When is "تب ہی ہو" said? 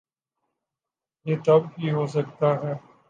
1.45-2.05